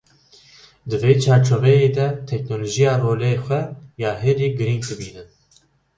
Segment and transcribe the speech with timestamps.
[0.89, 3.61] Di vê çarçoveyê de, teknolojî ye rola xwe
[4.01, 5.27] ya herî girîng dibînin.